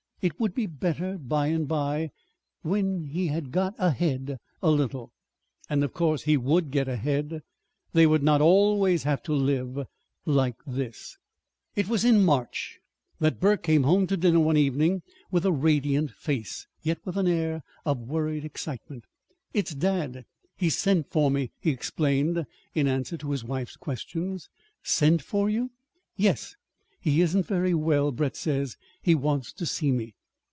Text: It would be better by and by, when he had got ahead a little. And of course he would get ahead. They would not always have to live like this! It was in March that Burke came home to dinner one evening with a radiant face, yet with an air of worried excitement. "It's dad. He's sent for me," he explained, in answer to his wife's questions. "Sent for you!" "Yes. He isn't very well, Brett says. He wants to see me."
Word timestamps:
It 0.23 0.39
would 0.39 0.53
be 0.53 0.67
better 0.67 1.17
by 1.17 1.47
and 1.47 1.67
by, 1.67 2.11
when 2.61 3.05
he 3.05 3.25
had 3.29 3.49
got 3.51 3.73
ahead 3.79 4.37
a 4.61 4.69
little. 4.69 5.09
And 5.67 5.83
of 5.83 5.93
course 5.95 6.21
he 6.21 6.37
would 6.37 6.69
get 6.69 6.87
ahead. 6.87 7.41
They 7.93 8.05
would 8.05 8.21
not 8.21 8.39
always 8.39 9.01
have 9.01 9.23
to 9.23 9.33
live 9.33 9.87
like 10.27 10.57
this! 10.67 11.17
It 11.75 11.87
was 11.87 12.05
in 12.05 12.23
March 12.23 12.77
that 13.19 13.39
Burke 13.39 13.63
came 13.63 13.81
home 13.81 14.05
to 14.05 14.15
dinner 14.15 14.39
one 14.41 14.57
evening 14.57 15.01
with 15.31 15.43
a 15.43 15.51
radiant 15.51 16.11
face, 16.11 16.67
yet 16.83 17.03
with 17.03 17.17
an 17.17 17.27
air 17.27 17.63
of 17.83 17.97
worried 17.97 18.45
excitement. 18.45 19.05
"It's 19.55 19.73
dad. 19.73 20.25
He's 20.55 20.77
sent 20.77 21.09
for 21.09 21.31
me," 21.31 21.51
he 21.59 21.71
explained, 21.71 22.45
in 22.75 22.87
answer 22.87 23.17
to 23.17 23.31
his 23.31 23.43
wife's 23.43 23.75
questions. 23.75 24.49
"Sent 24.83 25.23
for 25.23 25.49
you!" 25.49 25.71
"Yes. 26.15 26.55
He 27.03 27.19
isn't 27.21 27.47
very 27.47 27.73
well, 27.73 28.11
Brett 28.11 28.35
says. 28.35 28.77
He 29.01 29.15
wants 29.15 29.53
to 29.53 29.65
see 29.65 29.91
me." 29.91 30.13